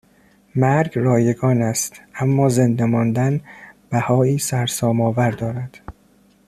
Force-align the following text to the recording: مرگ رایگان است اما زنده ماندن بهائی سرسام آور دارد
مرگ 0.55 0.91
رایگان 0.99 1.61
است 1.61 2.01
اما 2.19 2.49
زنده 2.49 2.85
ماندن 2.85 3.41
بهائی 3.89 4.37
سرسام 4.37 5.01
آور 5.01 5.31
دارد 5.31 5.81